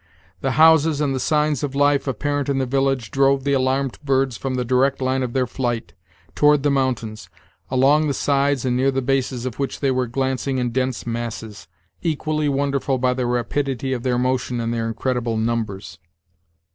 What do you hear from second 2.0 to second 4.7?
apparent in the village drove the alarmed birds from the